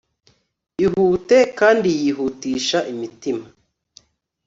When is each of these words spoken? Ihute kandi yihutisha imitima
Ihute 0.83 1.39
kandi 1.59 1.89
yihutisha 2.01 2.79
imitima 2.91 3.45